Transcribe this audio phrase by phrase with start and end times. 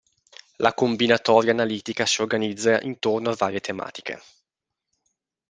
[0.55, 4.19] La combinatoria analitica si organizza intorno a varie tematiche.